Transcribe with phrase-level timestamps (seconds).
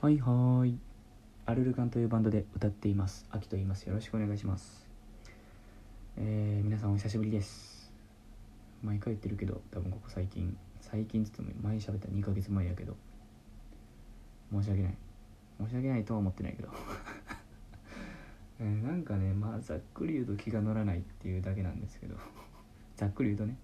[0.00, 0.78] はいはーい。
[1.44, 3.26] アルルカンというバンドで歌っています。
[3.32, 3.82] アキと言います。
[3.82, 4.86] よろしくお願いします。
[6.16, 7.92] えー、皆さんお久しぶりです。
[8.80, 10.56] 毎回言ってるけど多分ここ最近。
[10.80, 12.94] 最近つっても前喋った2ヶ月前やけど。
[14.52, 14.94] 申し訳ない。
[15.64, 16.68] 申し訳ないとは思ってないけど。
[18.60, 22.14] えーなんかねまあざっくり言うと気が乗らないっていうだけなんですけど。
[22.94, 23.56] ざっくり言うとね。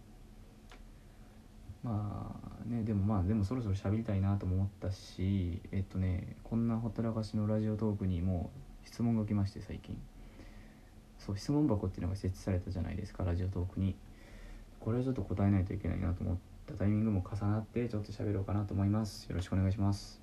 [1.85, 2.35] ま
[2.67, 8.51] あねでもまあでもそろそろ喋りたいなとも思ったしえっとねこんなほったらかしのラジオトークにも
[8.85, 9.97] 質問が来まして最近。
[11.19, 13.95] そう質問箱っていうのが設置されたじゃないですかラジオトークに。
[14.81, 16.37] これはちょっと答えないといけないなと思っ
[16.67, 16.75] た。
[16.75, 19.27] タイミングも重なってちょっと喋ろうかなと思います。
[19.29, 20.21] よろしくお願いします。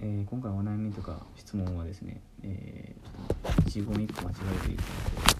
[0.00, 4.34] えー今回お悩みとか質問はですねえー、一語一個間違
[4.64, 5.31] えているので。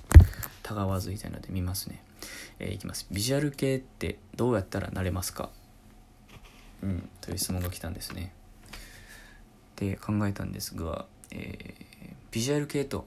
[0.62, 2.02] たがわずいたいので見ますね。
[2.59, 3.07] えーいきます。
[3.11, 5.51] ビジュアル系ってどうやったらなれますか？
[6.83, 8.33] うんという質問が来たんですね。
[9.77, 11.84] で考えたんですが、えー
[12.31, 13.06] ビジュアル系と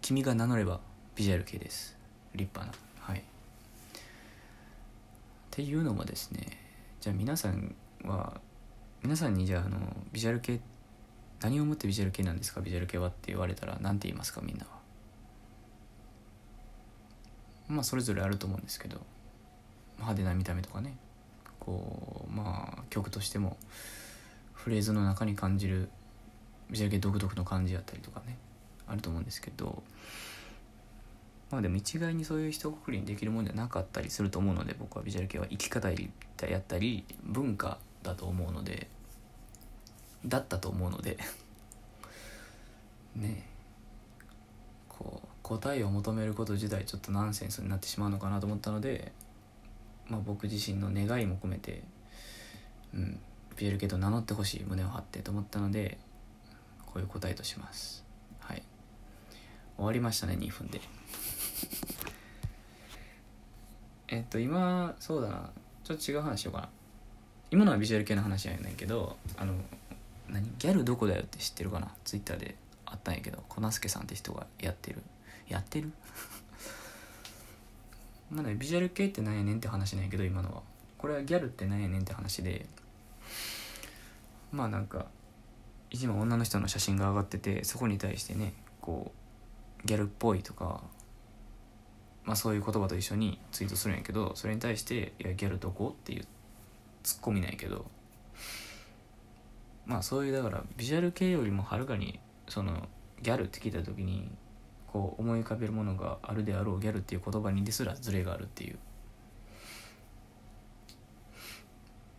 [0.00, 0.80] 君が名乗れば
[1.14, 1.96] ビジュアル系です。
[2.34, 3.12] 立派な。
[3.12, 3.20] はい。
[3.20, 3.22] っ
[5.50, 6.58] ていうのもですね
[7.00, 8.40] じゃあ皆さんは
[9.02, 9.78] 皆さんにじゃああの
[10.12, 10.58] ビジュアル系
[11.40, 12.62] 何をもってビジュアル系なんですか？
[12.62, 14.40] ビジュアル系はって言われたら何て言いますか？
[14.42, 14.73] みんなは。
[17.68, 19.00] まあそれぞれあると思うんですけど
[19.98, 20.96] 派手な見た目とかね。
[21.64, 23.56] こうまあ曲としても
[24.52, 25.88] フレーズの中に感じる
[26.70, 28.36] ビジュアル系独特の感じやったりとかね
[28.86, 29.82] あると思うんですけど
[31.50, 38.88] まあでも一概にそういう一括りにできるもんじゃなかったりすると思うので僕はビジュアル系は生き方やったり文化だと思うので
[40.26, 41.16] だったと思うので
[43.16, 43.46] ね。
[43.48, 43.53] え
[45.44, 49.12] 答えを求めること自体ちょっとナンセンスになってしまうのかなと思ったので、
[50.08, 51.82] まあ、僕自身の願いも込めて、
[52.94, 53.20] うん、
[53.54, 55.98] ビジュアル系と名乗ってほしい胸を張ってと思ったので
[56.86, 58.04] こういう答えとします。
[58.40, 58.62] はい。
[59.76, 60.80] 終わりましたね2分で。
[64.08, 65.50] えっと今そうだな。
[65.82, 66.68] ちょっと違う話しようかな。
[67.50, 69.52] 今のはビジュアル系の話やねんけどあの
[70.30, 70.50] 何？
[70.58, 71.94] ギャルどこだよって知ってるかな？
[72.04, 72.56] ツイッターで
[72.86, 75.02] あったんやけどコナスケさんって人がやってる。
[75.48, 75.92] やってる？
[78.30, 80.62] まだビジュアル系ってなんやねんって話なんやけど今のは。
[80.98, 82.66] これはギャルってなんやねんって話で。
[84.52, 85.06] まあなんか
[85.90, 89.12] 一番女の人の写真が上がっててそこに対してねこ
[89.84, 90.82] うギャルっぽいとか
[92.24, 96.24] まあそういう言葉と一緒にツイートするんやけどそれに対して「いやギャルどこ?」っていう
[97.02, 97.84] ツッコミなんやけど。
[99.86, 102.18] まあそういうだからビジュアル系よりもはるかに
[102.48, 102.88] その
[103.20, 104.30] ギャルって聞いた時に
[104.94, 108.78] こう思い浮かべるものがあるであろうギャルっていう言葉にですらズレがあるっていう。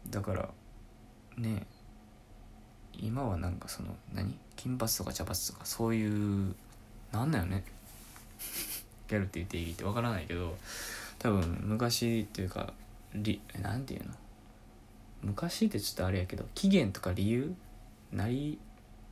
[0.09, 0.49] だから
[1.37, 1.65] ね
[2.91, 4.37] 今はなんかその何？
[4.57, 6.53] 金髪とか茶髪とかそういう
[7.13, 7.63] なんだよね？
[9.07, 10.57] ギャルって言っていいってわからないけど
[11.17, 12.73] 多分昔っていうか
[13.13, 14.13] りなんていうの？
[15.21, 17.55] 昔ってちょっとあれやけど起源とか理由？
[18.11, 18.59] 成り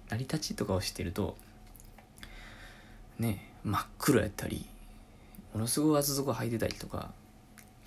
[0.10, 1.38] 成り立ちとかを知ってると
[3.18, 4.66] ね真っ黒やったり
[5.54, 7.12] ものすごい厚底履いてたりとか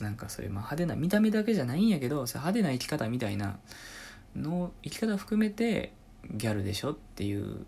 [0.00, 3.58] なんかそういう、まあ、派手な見た目だけじゃないんやけどそ派手な生き方みたいな
[4.34, 5.92] の生き方含めて
[6.30, 7.64] ギャルでしょっていう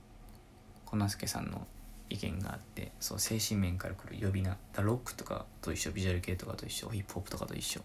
[0.87, 1.67] 小那助さんの
[2.11, 4.57] 意見があってそう精神面から来る呼び名。
[4.79, 7.81] ロックとかと一緒ビジュアル系とかと一緒ヒップホップとかと一緒。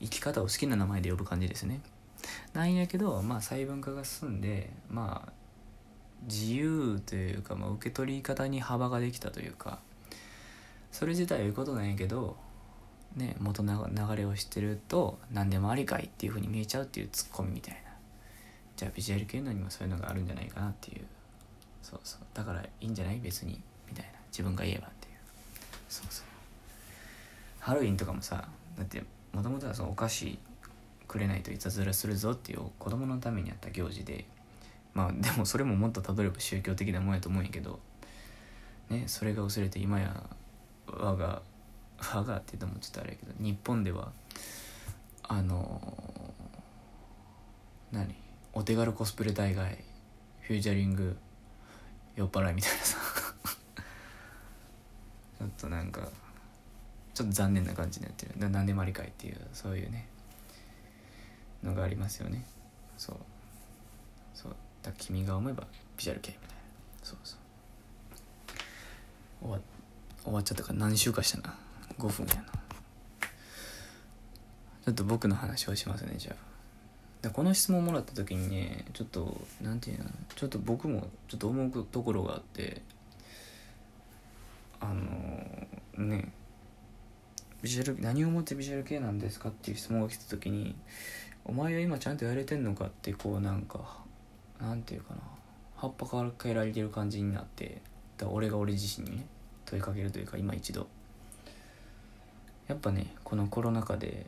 [0.00, 1.80] 生き方を好きな名前で呼ぶ感じですね。
[2.54, 5.32] なんやけどまあ細分化が進んでまあ
[6.26, 9.78] 自由というか、まあ、受け取り方に幅ができたというか
[10.92, 12.36] それ自体はいいことなんやけど
[13.16, 17.80] ね元の流れを知ってると何でもありかいっていう風に見えちゃうっていうツッコミみたいな。
[18.76, 21.04] じゃあビジュアル系のにもそういうのがあるんじゃないかなっていう。
[21.80, 22.20] そうそう。
[22.34, 24.10] だからいいんじゃない別にみたいな。
[24.32, 25.14] 自分が言えばっていう。
[25.88, 26.26] そうそう。
[27.60, 29.02] ハロウィンとかもさだって
[29.32, 30.38] もともとはそのお菓子
[31.06, 34.24] くれないといたずらするぞっていう子供のためにあった行事で
[34.94, 37.80] まあでもそれももっとたどれば宗教的なもんやと思うんやけど
[38.90, 40.22] ねそれが薄れて今や
[40.86, 41.42] 我が
[41.98, 44.12] 我がって言うともちょっとあれやけど日本では
[45.22, 45.80] あの
[47.90, 48.14] 何？
[48.52, 49.84] お手軽コスプレ大会
[50.42, 51.16] フューチャリング
[52.16, 52.98] 酔っ払いみたいなさ。
[55.38, 56.08] ちょっとなんか
[57.14, 58.36] ちょっと残念な感じになってる。
[58.36, 60.08] な何でもありかいっていうそういうね
[61.62, 62.44] のがありますよね。
[62.96, 63.16] そう。
[64.34, 64.56] そう。
[64.84, 65.66] だ君が思えば
[65.96, 66.54] ビジュアル系みたいな。
[67.02, 67.38] そうそう。
[69.42, 69.58] 終わ
[70.22, 71.54] 終わっちゃったから何週かしたな。
[71.98, 72.42] 5分やな。
[74.84, 76.54] ちょっと僕の話をしますねじゃあ。
[77.22, 80.04] でこの質問もらった時にねちょっとなんていうの
[80.36, 82.82] ちょっと僕もちょっと思うところがあって
[84.78, 86.30] あのね
[87.62, 90.74] ビジュアル何をもってビジュアル系なんですかっていう質問が来た時に
[91.46, 94.04] お前は今ちゃんとやれてんのかってこうなんか
[94.60, 95.20] なんていうかな。
[95.76, 97.82] 葉っぱから変えられてる感じになって
[98.16, 99.26] だ俺が俺自身にね
[99.66, 100.86] 問いかけるというか今一度。
[102.68, 104.26] やっぱねこのコロナ禍で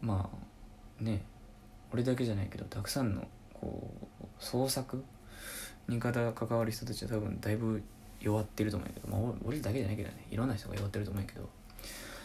[0.00, 0.30] ま
[1.00, 1.22] あね
[1.92, 3.90] 俺だけじゃないけどたくさんのこ
[4.22, 5.02] う創作
[5.88, 7.82] に方関わる人たちは多分だいぶ
[8.20, 11.48] 弱ってると思うけど、まあ、俺だけじゃないけどねいろんな人が弱ってると思うけど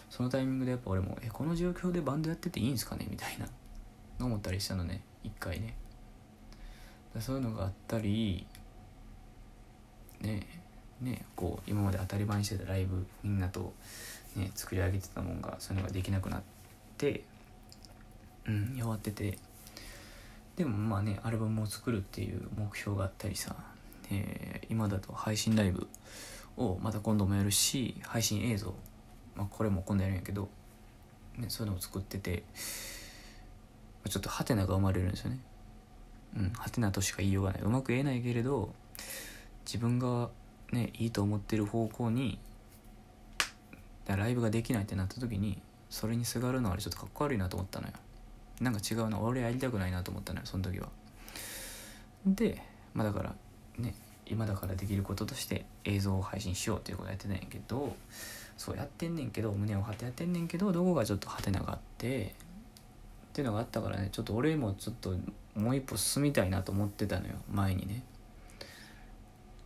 [0.09, 3.47] そのタイミングでやっぱ俺も「えこの状況でバンドやってていいんすかね?」みたいな
[4.25, 5.75] 思ったりしたのね一回ね。
[7.19, 8.45] そういうのがあったり
[10.21, 10.45] ね
[11.01, 13.73] ねこう今まで当たり前にしてたライブみんなと、
[14.35, 16.41] ね、作り上げてたもんがそういうのができなくなっ
[16.97, 17.23] て
[18.45, 19.37] うん弱ってて。
[20.59, 23.55] でもまあねアルバムを作るっていう目標があったりさ、
[24.11, 25.87] えー、今だと配信ライブ
[26.57, 28.73] をまた今度もやるし配信映像、
[29.37, 30.49] まあ、これも今度やるんやけど、
[31.37, 32.43] ね、そういうのを作ってて
[34.09, 35.39] ちょっとハテナが生まれるんですよね。
[36.37, 36.51] うん。
[36.53, 37.61] ハテナとしか言いようがない。
[37.61, 38.73] うまく言えないけれど
[39.65, 40.29] 自分が
[40.71, 42.39] ねいいと思ってる方向に
[44.07, 47.93] ライブができないってなった時にそれにすがるのはちょっとかっこ悪いなと思ったのよ。
[48.59, 49.19] なんか違うな。
[49.19, 50.89] 俺やりたくないなと思ったのよその時は。
[52.25, 52.61] で
[52.93, 53.35] まあだから
[53.77, 53.95] ね
[54.25, 57.95] 今だからできることとして映像を配信しようっていうことやってないんやけど
[58.57, 62.35] そうやってんねんけど胸を張ってやってんねんけどどこがちょっとハテナがあって
[63.29, 65.15] っていうのがあったからねちょっと俺もちょっと
[65.59, 68.03] もう一歩進みたいなと思ってたのよ前にね。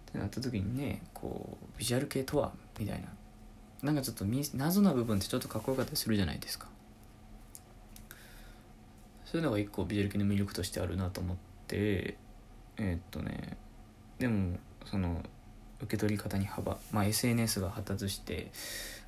[0.09, 2.51] ってなった時にねこうビジュアル系とは？
[2.79, 3.07] みたいな。
[3.81, 4.25] なんかちょっと
[4.55, 6.67] 謎な部分ってちょっとかっこよかったりするじゃないですか。
[9.25, 11.37] そういうのが一個ビジュアル系の魅力としてあるなと思っ
[11.67, 12.17] て
[12.77, 13.57] えー、っとね
[14.19, 15.23] でもその
[15.81, 18.51] 受け取り方に幅、まあ、SNS が発達して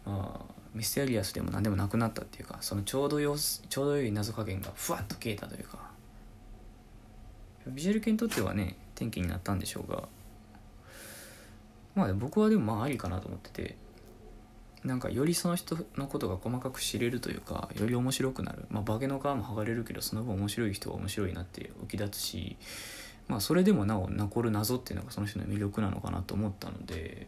[0.05, 0.39] あ
[0.73, 5.77] ミステリアスでも何でもなくなったっていうかそのちょうどよちょうど良い謎加減がふわっと消えたというか
[7.67, 10.03] ビジュアル系にとってはね転機になったんでしょうが
[11.95, 13.75] まあ僕はでもまあありかなと思ってて
[14.83, 18.65] なんかよりその人のことが細かく知れるというかより面白くなる。
[18.69, 22.57] まあ化けの皮も剥がれるけどその分面白い人は面白いなって浮き立つし
[23.27, 27.27] まあそれでもなお残る謎っていうのがその人の魅力なのかなと思ったので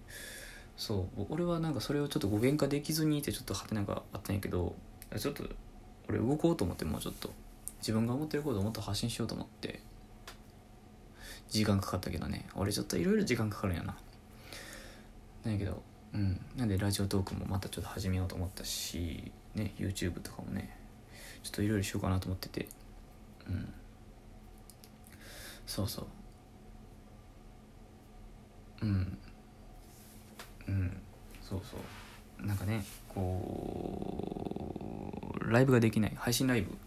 [0.76, 4.76] そう俺はなんかそれをちょっと語源化できずにいてちょっとハテナがあったんやけど
[5.18, 5.44] ちょっと
[6.08, 7.32] 俺動こうと思ってもうちょっと。
[7.80, 9.80] 自分が思ってることをもっと発信しようと思って
[11.50, 12.48] 時間かかったけどね。
[12.56, 13.96] 俺ちょっといろいろ時間かかるんやな。
[15.44, 15.82] なんやけど
[16.14, 16.40] うん。
[16.56, 20.76] なんでラジオトークもまたちょっと始めようと思ったしね YouTube とかもね。
[21.44, 22.68] ちょっといろいろしようかなと思ってて。
[23.48, 23.74] うん。
[25.66, 26.06] そうそう。
[28.82, 29.18] うん。
[30.68, 30.98] うん。
[31.42, 32.46] そうそう。
[32.46, 35.12] なんかねこ
[35.42, 36.14] うライブができない。
[36.16, 36.78] 配信ライブ。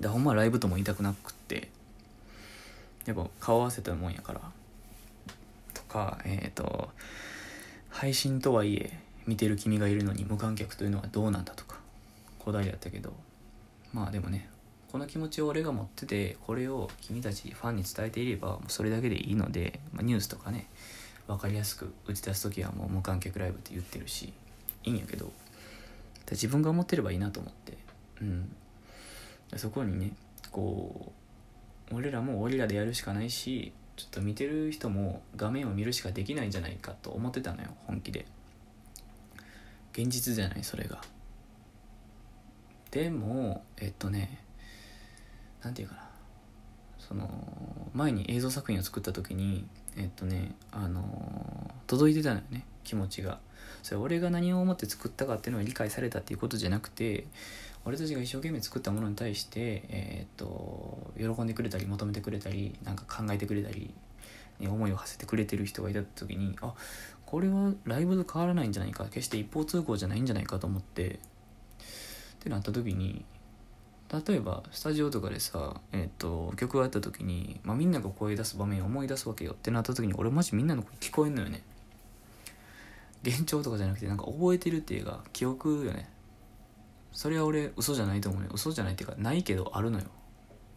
[0.00, 1.68] だほんまライブとも言いたくなくって。
[3.06, 4.40] やっぱ顔合わせたもんやから。
[5.74, 6.90] とかえっ、ー、と
[7.88, 11.78] 配信とはいえ見てる君がいるのに無観客というのはどうなんだとか
[12.38, 13.12] 答えやったけど。
[13.92, 14.48] まあでもね
[14.90, 20.66] この気持ちを俺が持っててこれを君たちファンに伝えていればもうそれだけでいいので、まあ、ニュースとかね
[21.26, 24.32] 分かりやすく打ち出す時はもう無観客ライブって言ってるし
[24.84, 25.30] いいんやけど
[26.30, 27.76] 自分が思ってればいいなと思って。
[28.20, 28.54] うん。
[29.56, 30.12] そこにね
[30.50, 31.21] こう
[31.92, 38.26] 俺らも俺らでやるしかないしちょっと見てる人も画面を見るしかできないんじゃないかと思ってたのよ本気で。
[39.92, 41.02] 現実じゃないそれが。
[42.90, 44.42] でもえっとね
[45.62, 46.08] 何て言うかな。
[46.98, 47.28] その
[47.94, 52.64] 前に映像作品を作った時にえっとねあの届いてたのよね。
[52.84, 53.40] 気持ちが。
[53.82, 57.26] それ俺が何を思って作ったかっていうのを理解されたっていうことじゃなくて
[57.84, 63.92] 俺たちが一生懸命作ったものに対して、えー、っと喜んでくれたり求めてくれたりなんか考えてくれたり、
[64.60, 66.74] ね、思いを馳せてくれてる人がいた時にあ
[67.26, 69.04] これはライブと変わらないんじゃないか。
[69.06, 71.18] 決して一方通行じゃないんじゃないかと思って。
[72.42, 73.24] ってなった時に
[74.26, 79.52] 例えばスタジオとかでさ、えーと、曲があった時に、まあ、みんなが声出す場面を思い出すわけよ。
[79.52, 81.62] ってなった時に俺マジみんなの声聞こえんのよね。
[83.24, 86.08] 幻聴とかじゃなくてなんか覚えてるっていうか記憶よね。
[87.12, 88.48] それは俺嘘じゃないと思うよ。
[88.52, 90.06] 嘘じゃないっていうかないけどあるのよ。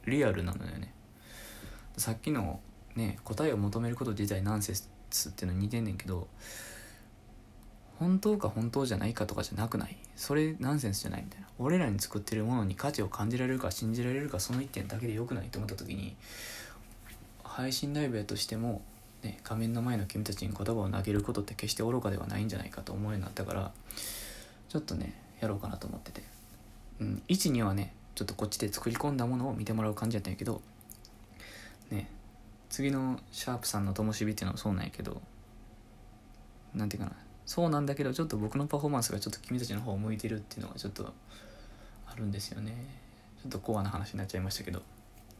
[0.05, 0.93] リアルなのよね。
[1.97, 2.59] さっきの
[2.95, 6.27] ね答えを求めること自体ナンセンスっていうのに似てんねんけど
[7.99, 9.97] 本当か本当じゃないかとかじゃなくない？
[10.15, 11.47] それナンセンスじゃないみたいな。
[11.57, 15.47] 俺らに作ってるものに価値を感じられるか信じられるかその一点だけでよくない？
[15.47, 16.15] と思った時に
[17.43, 18.81] 配信ライブやとしても、
[19.25, 23.71] ね、画面の前の君たちに言葉を投げることって決して愚かではないんじゃないかと思うようになったから
[24.69, 26.21] ちょっとねやろうかなと思ってて、
[27.01, 30.61] うん、12はねちょっとこっちで作り込んだものを見てもらう感じやったんやけど
[31.89, 32.07] ね
[32.69, 35.21] 次のシャープさんの灯火っていうのもそうなんやけど
[36.75, 37.15] なんていうかな
[37.45, 41.11] そうなんだけどちょっと僕のパフォーマンスがちょっと君たちの方を向いてるっていうのがちょっと
[42.07, 42.73] あるんですよね。
[43.41, 44.81] ちょっとコアな話になっちゃいましたけど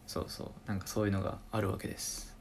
[0.05, 2.34] そうそうなんかそういうのがあるわけです。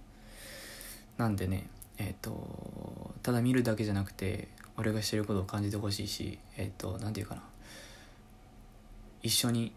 [1.17, 1.69] なんでね
[1.99, 7.43] えっ、とただ見るだけじゃなくて俺がしてることを感じてほしいしえっ、と何て言うかな。
[9.23, 9.73] 一緒に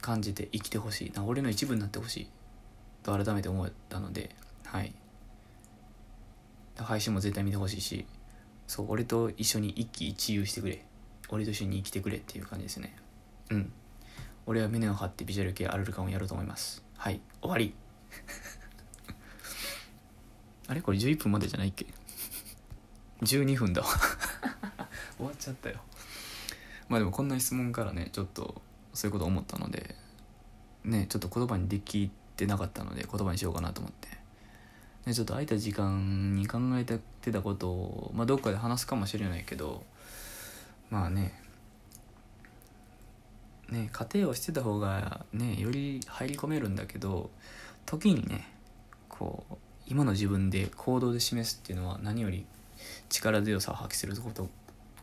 [0.00, 1.12] 感じて生きてほしい。
[1.12, 2.28] な俺の一部になってほしい。
[3.02, 4.92] と改めて思ったのではい。
[6.76, 8.04] 配信も絶対見てほしいし
[8.66, 10.84] そう俺と一緒に一喜一憂してくれ。
[11.30, 12.96] 俺と一緒に生きてくれっていう感じですね。
[13.50, 13.72] うん。
[14.46, 16.82] 俺は胸を張ってビジュアル系アルルカンをやろうと思います。
[16.96, 17.20] はい。
[17.40, 17.74] 終わり。
[20.66, 20.80] あれ？
[20.80, 21.86] これ11分までじゃないっけ
[23.22, 23.88] ？12分だわ。
[25.16, 25.80] 終わっちゃったよ。
[26.88, 28.60] まあでもこんな質問からねちょっと
[28.92, 29.96] そういうこと思ったので
[30.84, 34.24] ねちょっと言葉にできてなかったので言葉にしようかなと思って。
[35.06, 39.84] ね、ちょっと空いた時間に考えてたことを、まあ、どっかで話すかもしれないけど
[40.90, 41.40] まあね。
[43.70, 47.30] ね家庭をしてた方がねより入り込めるんだけど
[47.86, 48.48] 時にね
[49.08, 49.54] こう
[49.86, 52.46] 今の自分で行動で示すっていうのは何より
[53.08, 54.48] 力強さを発揮すること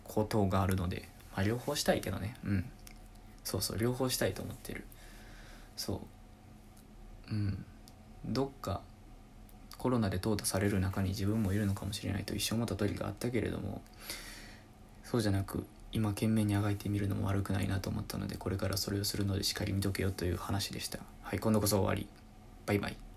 [0.04, 2.36] ことがあるので、まあ、両方したいけどね。
[2.44, 2.66] うん。
[3.44, 4.86] そうそう両方したいと思ってる。
[5.78, 6.02] そ
[7.30, 7.34] う。
[7.34, 7.66] うん。
[8.26, 8.82] どっか
[9.78, 13.82] コロナで淘汰される中に自分もいるのかもしれないと一生思った時があったけれども
[15.04, 21.00] そうじゃなく今懸命にあがいてみるのも悪くないなと思ったのでこれからそれをするのでしっかり見とけよという話でした。
[21.24, 22.08] はい今度こそ終わり。
[22.68, 23.11] バイバイ。